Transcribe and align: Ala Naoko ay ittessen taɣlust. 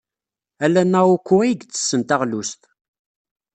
Ala 0.63 0.83
Naoko 0.91 1.35
ay 1.41 1.51
ittessen 1.53 2.01
taɣlust. 2.03 2.61